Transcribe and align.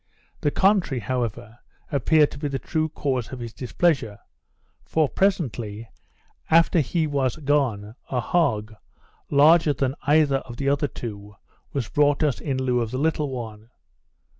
The 0.39 0.49
contrary, 0.49 0.99
however, 0.99 1.59
appeared 1.91 2.31
to 2.31 2.39
be 2.39 2.47
the 2.47 2.57
true 2.57 2.89
cause 2.89 3.31
of 3.31 3.37
his 3.37 3.53
displeasure; 3.53 4.17
for, 4.83 5.07
presently 5.07 5.89
after 6.49 6.79
he 6.79 7.05
was 7.05 7.35
gone, 7.37 7.93
a 8.09 8.19
hog, 8.19 8.73
larger 9.29 9.73
than 9.73 9.93
either 10.07 10.37
of 10.37 10.57
the 10.57 10.69
other 10.69 10.87
two, 10.87 11.35
was 11.71 11.87
brought 11.87 12.23
us 12.23 12.41
in 12.41 12.57
lieu 12.57 12.81
of 12.81 12.89
the 12.89 12.97
little 12.97 13.29
one. 13.29 13.69